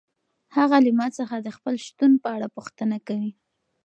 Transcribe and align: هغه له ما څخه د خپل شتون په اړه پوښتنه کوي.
هغه 0.55 0.77
له 0.85 0.91
ما 0.99 1.07
څخه 1.17 1.35
د 1.41 1.47
خپل 1.57 1.73
شتون 1.85 2.11
په 2.23 2.27
اړه 2.35 2.47
پوښتنه 2.55 2.97
کوي. 3.07 3.31